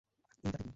এই, 0.43 0.51
তাতে 0.51 0.57
কী? 0.57 0.69